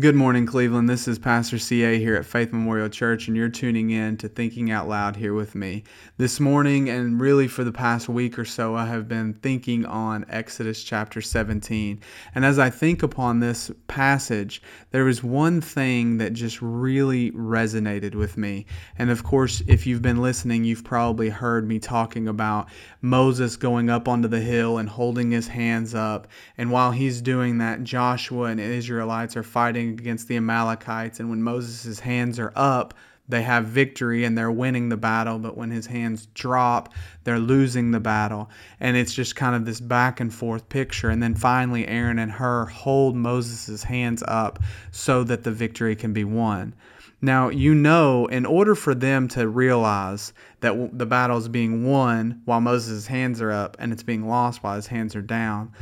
Good 0.00 0.14
morning, 0.14 0.46
Cleveland. 0.46 0.88
This 0.88 1.08
is 1.08 1.18
Pastor 1.18 1.58
CA 1.58 1.98
here 1.98 2.14
at 2.14 2.24
Faith 2.24 2.52
Memorial 2.52 2.88
Church, 2.88 3.26
and 3.26 3.36
you're 3.36 3.48
tuning 3.48 3.90
in 3.90 4.16
to 4.18 4.28
Thinking 4.28 4.70
Out 4.70 4.88
Loud 4.88 5.16
here 5.16 5.34
with 5.34 5.56
me. 5.56 5.82
This 6.18 6.38
morning, 6.38 6.88
and 6.88 7.20
really 7.20 7.48
for 7.48 7.64
the 7.64 7.72
past 7.72 8.08
week 8.08 8.38
or 8.38 8.44
so, 8.44 8.76
I 8.76 8.86
have 8.86 9.08
been 9.08 9.34
thinking 9.34 9.84
on 9.84 10.24
Exodus 10.28 10.84
chapter 10.84 11.20
17. 11.20 12.00
And 12.36 12.44
as 12.44 12.60
I 12.60 12.70
think 12.70 13.02
upon 13.02 13.40
this 13.40 13.72
passage, 13.88 14.62
there 14.92 15.02
was 15.02 15.24
one 15.24 15.60
thing 15.60 16.18
that 16.18 16.32
just 16.32 16.62
really 16.62 17.32
resonated 17.32 18.14
with 18.14 18.36
me. 18.36 18.66
And 18.98 19.10
of 19.10 19.24
course, 19.24 19.64
if 19.66 19.84
you've 19.84 20.00
been 20.00 20.22
listening, 20.22 20.62
you've 20.62 20.84
probably 20.84 21.28
heard 21.28 21.66
me 21.66 21.80
talking 21.80 22.28
about 22.28 22.68
Moses 23.02 23.56
going 23.56 23.90
up 23.90 24.06
onto 24.06 24.28
the 24.28 24.38
hill 24.38 24.78
and 24.78 24.88
holding 24.88 25.32
his 25.32 25.48
hands 25.48 25.92
up. 25.92 26.28
And 26.56 26.70
while 26.70 26.92
he's 26.92 27.20
doing 27.20 27.58
that, 27.58 27.82
Joshua 27.82 28.44
and 28.44 28.60
Israelites 28.60 29.36
are 29.36 29.42
fighting 29.42 29.87
against 29.90 30.28
the 30.28 30.36
Amalekites. 30.36 31.20
And 31.20 31.30
when 31.30 31.42
Moses' 31.42 32.00
hands 32.00 32.38
are 32.38 32.52
up, 32.56 32.94
they 33.28 33.42
have 33.42 33.66
victory 33.66 34.24
and 34.24 34.36
they're 34.36 34.50
winning 34.50 34.88
the 34.88 34.96
battle. 34.96 35.38
But 35.38 35.56
when 35.56 35.70
his 35.70 35.86
hands 35.86 36.26
drop, 36.34 36.94
they're 37.24 37.38
losing 37.38 37.90
the 37.90 38.00
battle. 38.00 38.48
And 38.80 38.96
it's 38.96 39.12
just 39.12 39.36
kind 39.36 39.54
of 39.54 39.66
this 39.66 39.80
back 39.80 40.20
and 40.20 40.32
forth 40.32 40.68
picture. 40.68 41.10
And 41.10 41.22
then 41.22 41.34
finally, 41.34 41.86
Aaron 41.86 42.18
and 42.18 42.32
Hur 42.32 42.64
hold 42.64 43.16
Moses' 43.16 43.84
hands 43.84 44.22
up 44.26 44.58
so 44.90 45.24
that 45.24 45.44
the 45.44 45.52
victory 45.52 45.94
can 45.94 46.12
be 46.12 46.24
won. 46.24 46.74
Now, 47.20 47.48
you 47.48 47.74
know, 47.74 48.26
in 48.26 48.46
order 48.46 48.76
for 48.76 48.94
them 48.94 49.26
to 49.28 49.48
realize 49.48 50.32
that 50.60 50.96
the 50.96 51.06
battle 51.06 51.36
is 51.36 51.48
being 51.48 51.84
won 51.84 52.42
while 52.44 52.60
Moses' 52.60 53.08
hands 53.08 53.42
are 53.42 53.50
up 53.50 53.76
and 53.80 53.92
it's 53.92 54.04
being 54.04 54.28
lost 54.28 54.62
while 54.62 54.76
his 54.76 54.86
hands 54.86 55.16
are 55.16 55.22
down, 55.22 55.72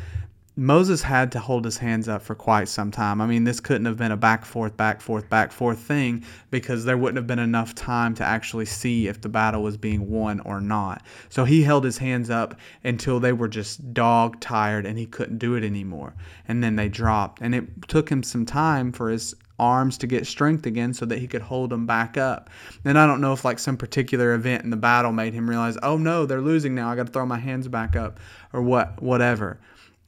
Moses 0.58 1.02
had 1.02 1.32
to 1.32 1.38
hold 1.38 1.66
his 1.66 1.76
hands 1.76 2.08
up 2.08 2.22
for 2.22 2.34
quite 2.34 2.66
some 2.66 2.90
time. 2.90 3.20
I 3.20 3.26
mean, 3.26 3.44
this 3.44 3.60
couldn't 3.60 3.84
have 3.84 3.98
been 3.98 4.12
a 4.12 4.16
back 4.16 4.46
forth, 4.46 4.74
back 4.74 5.02
forth, 5.02 5.28
back 5.28 5.52
forth 5.52 5.78
thing 5.78 6.24
because 6.50 6.86
there 6.86 6.96
wouldn't 6.96 7.18
have 7.18 7.26
been 7.26 7.38
enough 7.38 7.74
time 7.74 8.14
to 8.14 8.24
actually 8.24 8.64
see 8.64 9.06
if 9.06 9.20
the 9.20 9.28
battle 9.28 9.62
was 9.62 9.76
being 9.76 10.08
won 10.08 10.40
or 10.40 10.62
not. 10.62 11.02
So 11.28 11.44
he 11.44 11.62
held 11.62 11.84
his 11.84 11.98
hands 11.98 12.30
up 12.30 12.58
until 12.84 13.20
they 13.20 13.34
were 13.34 13.48
just 13.48 13.92
dog 13.92 14.40
tired 14.40 14.86
and 14.86 14.98
he 14.98 15.04
couldn't 15.04 15.38
do 15.38 15.56
it 15.56 15.62
anymore. 15.62 16.14
And 16.48 16.64
then 16.64 16.76
they 16.76 16.88
dropped. 16.88 17.42
And 17.42 17.54
it 17.54 17.86
took 17.86 18.08
him 18.08 18.22
some 18.22 18.46
time 18.46 18.92
for 18.92 19.10
his 19.10 19.34
arms 19.58 19.98
to 19.98 20.06
get 20.06 20.26
strength 20.26 20.64
again 20.64 20.94
so 20.94 21.04
that 21.04 21.18
he 21.18 21.26
could 21.26 21.42
hold 21.42 21.68
them 21.68 21.84
back 21.84 22.16
up. 22.16 22.48
And 22.82 22.98
I 22.98 23.06
don't 23.06 23.20
know 23.20 23.34
if 23.34 23.44
like 23.44 23.58
some 23.58 23.76
particular 23.76 24.32
event 24.32 24.64
in 24.64 24.70
the 24.70 24.76
battle 24.78 25.12
made 25.12 25.34
him 25.34 25.50
realize, 25.50 25.76
"Oh 25.82 25.98
no, 25.98 26.24
they're 26.24 26.40
losing 26.40 26.74
now. 26.74 26.90
I 26.90 26.96
got 26.96 27.06
to 27.06 27.12
throw 27.12 27.26
my 27.26 27.38
hands 27.38 27.68
back 27.68 27.94
up," 27.94 28.20
or 28.54 28.62
what 28.62 29.02
whatever. 29.02 29.58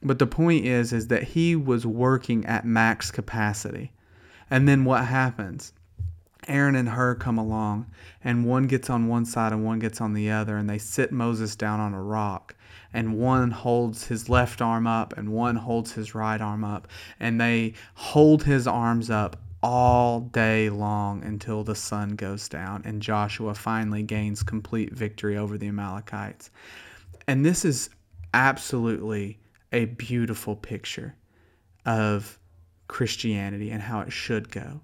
But 0.02 0.18
the 0.18 0.26
point 0.26 0.64
is 0.64 0.92
is 0.92 1.08
that 1.08 1.22
he 1.24 1.56
was 1.56 1.86
working 1.86 2.46
at 2.46 2.64
max 2.64 3.10
capacity. 3.10 3.92
And 4.50 4.68
then 4.68 4.84
what 4.84 5.04
happens? 5.04 5.72
Aaron 6.46 6.76
and 6.76 6.88
Hur 6.88 7.14
come 7.14 7.36
along, 7.36 7.86
and 8.24 8.46
one 8.46 8.66
gets 8.66 8.88
on 8.88 9.06
one 9.06 9.26
side 9.26 9.52
and 9.52 9.64
one 9.64 9.78
gets 9.80 10.00
on 10.00 10.14
the 10.14 10.30
other, 10.30 10.56
and 10.56 10.68
they 10.68 10.78
sit 10.78 11.12
Moses 11.12 11.54
down 11.56 11.78
on 11.80 11.92
a 11.92 12.02
rock. 12.02 12.54
And 12.92 13.18
one 13.18 13.50
holds 13.50 14.06
his 14.06 14.30
left 14.30 14.62
arm 14.62 14.86
up, 14.86 15.16
and 15.18 15.30
one 15.30 15.56
holds 15.56 15.92
his 15.92 16.14
right 16.14 16.40
arm 16.40 16.64
up. 16.64 16.88
And 17.20 17.38
they 17.38 17.74
hold 17.94 18.44
his 18.44 18.66
arms 18.66 19.10
up 19.10 19.36
all 19.62 20.20
day 20.20 20.70
long 20.70 21.22
until 21.24 21.64
the 21.64 21.74
sun 21.74 22.10
goes 22.10 22.48
down, 22.48 22.82
and 22.86 23.02
Joshua 23.02 23.54
finally 23.54 24.02
gains 24.02 24.42
complete 24.42 24.94
victory 24.94 25.36
over 25.36 25.58
the 25.58 25.68
Amalekites. 25.68 26.50
And 27.26 27.44
this 27.44 27.64
is 27.64 27.90
absolutely 28.32 29.38
a 29.72 29.84
beautiful 29.86 30.56
picture 30.56 31.14
of 31.84 32.38
Christianity 32.88 33.70
and 33.70 33.82
how 33.82 34.00
it 34.00 34.12
should 34.12 34.50
go. 34.50 34.80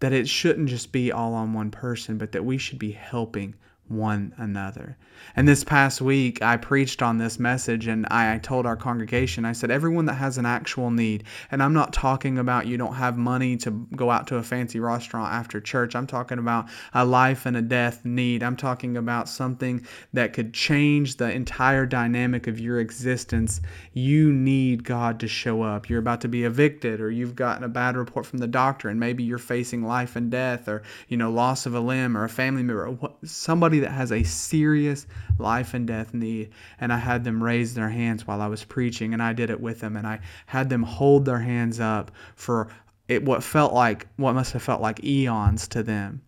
That 0.00 0.12
it 0.12 0.28
shouldn't 0.28 0.68
just 0.68 0.92
be 0.92 1.10
all 1.10 1.34
on 1.34 1.52
one 1.52 1.70
person, 1.70 2.18
but 2.18 2.32
that 2.32 2.44
we 2.44 2.58
should 2.58 2.78
be 2.78 2.92
helping 2.92 3.56
one 3.88 4.34
another. 4.36 4.96
And 5.34 5.48
this 5.48 5.64
past 5.64 6.00
week, 6.00 6.42
I 6.42 6.56
preached 6.56 7.02
on 7.02 7.18
this 7.18 7.38
message 7.38 7.86
and 7.86 8.06
I 8.06 8.38
told 8.38 8.66
our 8.66 8.76
congregation, 8.76 9.44
I 9.44 9.52
said, 9.52 9.70
everyone 9.70 10.06
that 10.06 10.14
has 10.14 10.38
an 10.38 10.46
actual 10.46 10.90
need, 10.90 11.24
and 11.50 11.62
I'm 11.62 11.72
not 11.72 11.92
talking 11.92 12.38
about 12.38 12.66
you 12.66 12.76
don't 12.76 12.94
have 12.94 13.16
money 13.16 13.56
to 13.58 13.70
go 13.96 14.10
out 14.10 14.26
to 14.28 14.36
a 14.36 14.42
fancy 14.42 14.80
restaurant 14.80 15.32
after 15.32 15.60
church. 15.60 15.94
I'm 15.94 16.06
talking 16.06 16.38
about 16.38 16.68
a 16.94 17.04
life 17.04 17.46
and 17.46 17.56
a 17.56 17.62
death 17.62 18.04
need. 18.04 18.42
I'm 18.42 18.56
talking 18.56 18.96
about 18.96 19.28
something 19.28 19.86
that 20.12 20.32
could 20.32 20.54
change 20.54 21.16
the 21.16 21.30
entire 21.30 21.86
dynamic 21.86 22.46
of 22.46 22.60
your 22.60 22.80
existence. 22.80 23.60
You 23.92 24.32
need 24.32 24.84
God 24.84 25.20
to 25.20 25.28
show 25.28 25.62
up. 25.62 25.88
You're 25.88 25.98
about 25.98 26.20
to 26.22 26.28
be 26.28 26.44
evicted 26.44 27.00
or 27.00 27.10
you've 27.10 27.36
gotten 27.36 27.64
a 27.64 27.68
bad 27.68 27.96
report 27.96 28.26
from 28.26 28.38
the 28.38 28.46
doctor 28.46 28.88
and 28.88 29.00
maybe 29.00 29.24
you're 29.24 29.38
facing 29.38 29.82
life 29.82 30.16
and 30.16 30.30
death 30.30 30.68
or, 30.68 30.82
you 31.08 31.16
know, 31.16 31.30
loss 31.30 31.66
of 31.66 31.74
a 31.74 31.80
limb 31.80 32.16
or 32.16 32.24
a 32.24 32.28
family 32.28 32.62
member. 32.62 32.96
Somebody 33.24 33.77
somebody 33.78 33.94
that 33.94 33.98
has 33.98 34.12
a 34.12 34.22
serious 34.22 35.06
life 35.38 35.74
and 35.74 35.86
death 35.86 36.14
need. 36.14 36.50
And 36.80 36.92
I 36.92 36.98
had 36.98 37.24
them 37.24 37.42
raise 37.42 37.74
their 37.74 37.90
hands 37.90 38.26
while 38.26 38.40
I 38.40 38.48
was 38.48 38.64
preaching, 38.64 39.12
and 39.12 39.22
I 39.22 39.32
did 39.32 39.50
it 39.50 39.60
with 39.60 39.80
them. 39.80 39.96
And 39.96 40.06
I 40.06 40.20
had 40.46 40.68
them 40.68 40.82
hold 40.82 41.24
their 41.24 41.40
hands 41.40 41.80
up 41.80 42.10
for 42.34 42.68
it, 43.08 43.24
what 43.24 43.42
felt 43.42 43.72
like, 43.72 44.06
what 44.16 44.34
must 44.34 44.52
have 44.52 44.62
felt 44.62 44.82
like 44.82 45.04
eons 45.04 45.68
to 45.68 45.82
them 45.82 46.20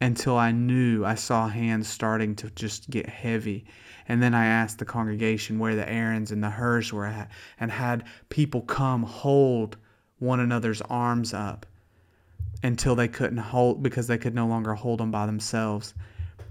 until 0.00 0.36
I 0.36 0.52
knew 0.52 1.04
I 1.04 1.14
saw 1.16 1.48
hands 1.48 1.88
starting 1.88 2.36
to 2.36 2.50
just 2.50 2.90
get 2.90 3.08
heavy. 3.08 3.64
And 4.08 4.22
then 4.22 4.34
I 4.34 4.46
asked 4.46 4.78
the 4.78 4.84
congregation 4.84 5.58
where 5.58 5.74
the 5.74 5.88
Aarons 5.88 6.30
and 6.30 6.42
the 6.42 6.50
Hurs 6.50 6.92
were 6.92 7.06
at 7.06 7.30
and 7.60 7.70
had 7.70 8.04
people 8.28 8.62
come 8.62 9.02
hold 9.02 9.76
one 10.18 10.40
another's 10.40 10.82
arms 10.82 11.34
up 11.34 11.66
until 12.62 12.94
they 12.94 13.08
couldn't 13.08 13.38
hold 13.38 13.82
because 13.82 14.06
they 14.06 14.18
could 14.18 14.34
no 14.34 14.46
longer 14.46 14.74
hold 14.74 15.00
them 15.00 15.10
by 15.10 15.26
themselves. 15.26 15.94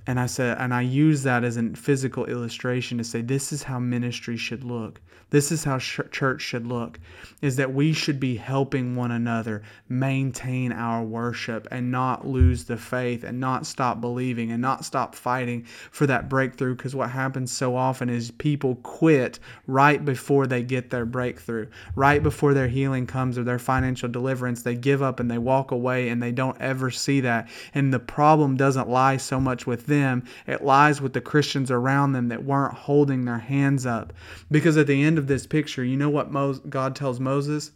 And 0.08 0.22
I 0.22 0.26
said, 0.26 0.58
and 0.58 0.74
I 0.74 0.82
use 0.82 1.24
that 1.24 1.44
as 1.44 1.58
a 1.58 1.70
physical 1.72 2.26
illustration 2.26 2.98
to 2.98 3.04
say 3.04 3.22
this 3.22 3.52
is 3.52 3.64
how 3.64 3.78
ministry 3.78 4.38
should 4.38 4.64
look. 4.64 5.02
This 5.30 5.52
is 5.52 5.66
how 5.66 5.78
church 5.78 6.42
should 6.42 6.66
look 6.66 7.02
is 7.42 7.58
that 7.58 7.74
we 7.74 7.92
should 7.92 8.18
be 8.18 8.38
helping 8.38 8.96
one 8.96 9.12
another 9.12 9.62
maintain 9.90 10.72
our 10.72 11.04
worship 11.04 11.68
and 11.70 11.92
not 11.92 12.26
lose 12.26 12.64
the 12.64 12.78
faith 12.78 13.26
and 13.26 13.38
not 13.38 13.66
stop 13.66 14.00
believing 14.00 14.52
and 14.52 14.62
not 14.62 14.86
stop 14.86 15.14
fighting 15.14 15.66
for 15.92 16.08
that 16.08 16.30
breakthrough 16.30 16.76
because 16.76 16.96
what 16.96 17.10
happens 17.10 17.52
so 17.52 17.76
often 17.76 18.10
is 18.10 18.32
people 18.32 18.76
quit 18.84 19.38
right 19.68 20.06
before 20.06 20.48
they 20.48 20.64
get 20.64 20.90
their 20.90 21.06
breakthrough. 21.06 21.68
Right 21.94 22.24
before 22.24 22.54
their 22.54 22.70
healing 22.70 23.06
comes 23.06 23.38
or 23.38 23.44
their 23.44 23.60
financial 23.60 24.08
deliverance, 24.08 24.64
they 24.64 24.76
give 24.76 25.04
up 25.04 25.20
and 25.20 25.30
they 25.30 25.38
walk 25.38 25.72
away 25.72 26.08
and 26.08 26.24
they 26.24 26.32
don't 26.32 26.60
ever 26.62 26.90
see 26.90 27.20
that. 27.22 27.50
And 27.74 27.94
the 27.94 28.00
problem 28.00 28.56
doesn't 28.56 28.90
lie 28.90 29.18
so 29.18 29.42
much 29.42 29.68
with 29.68 29.88
them 29.88 29.97
them, 30.02 30.24
it 30.46 30.64
lies 30.64 31.02
with 31.02 31.14
the 31.14 31.22
Christians 31.22 31.72
around 31.72 32.14
them 32.14 32.28
that 32.30 32.44
weren't 32.44 32.74
holding 32.74 33.26
their 33.26 33.40
hands 33.40 33.86
up. 33.86 34.14
Because 34.52 34.78
at 34.78 34.88
the 34.88 35.04
end 35.04 35.18
of 35.18 35.28
this 35.28 35.46
picture, 35.46 35.84
you 35.84 35.98
know 35.98 36.10
what 36.10 36.32
God 36.70 36.96
tells 36.96 37.20
Moses? 37.20 37.72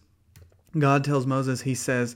God 0.78 1.04
tells 1.04 1.26
Moses, 1.26 1.62
He 1.62 1.76
says, 1.76 2.16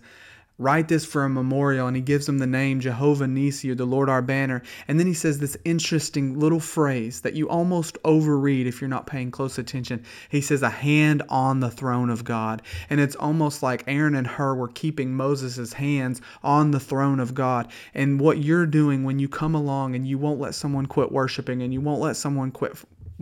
Write 0.58 0.88
this 0.88 1.04
for 1.04 1.26
a 1.26 1.30
memorial, 1.30 1.86
and 1.86 1.98
he 1.98 2.02
gives 2.02 2.28
them 2.28 2.38
the 2.38 2.48
name 2.48 2.80
Jehovah 2.80 3.28
Nisi 3.28 3.70
or 3.70 3.76
the 3.76 3.86
Lord 3.86 4.10
our 4.10 4.22
banner. 4.22 4.62
And 4.88 4.98
then 4.98 5.06
he 5.06 5.14
says 5.14 5.40
this 5.40 5.58
interesting 5.66 6.40
little 6.40 6.62
phrase 6.62 7.20
that 7.22 7.34
you 7.34 7.50
almost 7.50 8.02
overread 8.04 8.66
if 8.66 8.80
you're 8.80 8.88
not 8.88 9.06
paying 9.06 9.32
close 9.32 9.58
attention. 9.58 10.04
He 10.30 10.40
says, 10.40 10.62
A 10.62 10.70
hand 10.70 11.24
on 11.28 11.60
the 11.60 11.70
throne 11.70 12.10
of 12.10 12.24
God. 12.24 12.62
And 12.90 13.02
it's 13.02 13.18
almost 13.18 13.64
like 13.64 13.84
Aaron 13.86 14.16
and 14.16 14.28
Hur 14.28 14.56
were 14.56 14.70
keeping 14.70 15.14
Moses' 15.14 15.74
hands 15.74 16.22
on 16.42 16.72
the 16.72 16.80
throne 16.80 17.20
of 17.20 17.34
God. 17.34 17.70
And 17.94 18.22
what 18.22 18.38
you're 18.38 18.66
doing 18.66 19.04
when 19.04 19.20
you 19.20 19.28
come 19.28 19.56
along 19.56 19.94
and 19.94 20.08
you 20.08 20.18
won't 20.18 20.40
let 20.40 20.56
someone 20.56 20.86
quit 20.86 21.12
worshiping 21.12 21.62
and 21.64 21.74
you 21.74 21.82
won't 21.82 22.00
let 22.02 22.16
someone 22.16 22.52
quit 22.52 22.78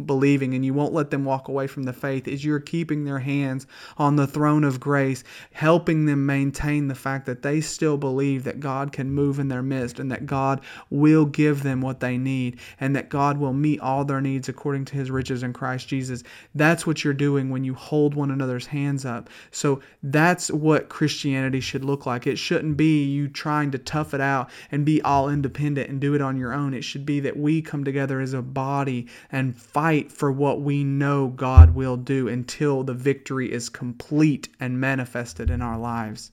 believing 0.05 0.53
and 0.53 0.65
you 0.65 0.73
won't 0.73 0.93
let 0.93 1.11
them 1.11 1.23
walk 1.23 1.47
away 1.47 1.67
from 1.67 1.83
the 1.83 1.93
faith 1.93 2.27
is 2.27 2.43
you're 2.43 2.59
keeping 2.59 3.03
their 3.03 3.19
hands 3.19 3.67
on 3.97 4.15
the 4.15 4.25
throne 4.25 4.63
of 4.63 4.79
grace, 4.79 5.23
helping 5.51 6.05
them 6.05 6.25
maintain 6.25 6.87
the 6.87 6.95
fact 6.95 7.25
that 7.25 7.43
they 7.43 7.61
still 7.61 7.97
believe 7.97 8.43
that 8.43 8.59
God 8.59 8.91
can 8.91 9.11
move 9.11 9.39
in 9.39 9.49
their 9.49 9.61
midst 9.61 9.99
and 9.99 10.11
that 10.11 10.25
God 10.25 10.61
will 10.89 11.25
give 11.25 11.63
them 11.63 11.81
what 11.81 11.99
they 11.99 12.17
need 12.17 12.59
and 12.79 12.95
that 12.95 13.09
God 13.09 13.37
will 13.37 13.53
meet 13.53 13.79
all 13.81 14.03
their 14.03 14.21
needs 14.21 14.49
according 14.49 14.85
to 14.85 14.95
his 14.95 15.11
riches 15.11 15.43
in 15.43 15.53
Christ 15.53 15.87
Jesus. 15.87 16.23
That's 16.55 16.87
what 16.87 17.03
you're 17.03 17.13
doing 17.13 17.49
when 17.49 17.63
you 17.63 17.75
hold 17.75 18.15
one 18.15 18.31
another's 18.31 18.67
hands 18.67 19.05
up. 19.05 19.29
So 19.51 19.81
that's 20.01 20.49
what 20.49 20.89
Christianity 20.89 21.59
should 21.59 21.85
look 21.85 22.05
like. 22.05 22.25
It 22.25 22.37
shouldn't 22.37 22.77
be 22.77 23.03
you 23.03 23.27
trying 23.27 23.71
to 23.71 23.77
tough 23.77 24.13
it 24.13 24.21
out 24.21 24.49
and 24.71 24.85
be 24.85 25.01
all 25.03 25.29
independent 25.29 25.89
and 25.89 26.01
do 26.01 26.15
it 26.15 26.21
on 26.21 26.37
your 26.37 26.53
own. 26.53 26.73
It 26.73 26.83
should 26.83 27.05
be 27.05 27.19
that 27.19 27.37
we 27.37 27.61
come 27.61 27.83
together 27.83 28.19
as 28.19 28.33
a 28.33 28.41
body 28.41 29.07
and 29.31 29.55
fight 29.55 29.82
fight 29.83 30.09
for 30.13 30.31
what 30.31 30.61
we 30.61 30.81
know 30.81 31.27
God 31.27 31.75
will 31.75 31.97
do 31.97 32.29
until 32.29 32.85
the 32.85 32.93
victory 32.93 33.51
is 33.51 33.67
complete 33.67 34.47
and 34.57 34.79
manifested 34.79 35.49
in 35.49 35.61
our 35.61 35.77
lives. 35.77 36.31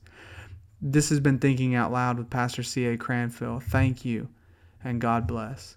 This 0.81 1.09
has 1.09 1.19
been 1.19 1.41
Thinking 1.41 1.75
Out 1.75 1.91
Loud 1.91 2.19
with 2.19 2.31
Pastor 2.31 2.63
C.A. 2.63 2.97
Cranfield. 2.97 3.65
Thank 3.65 4.05
you, 4.05 4.29
and 4.85 5.01
God 5.01 5.27
bless. 5.27 5.77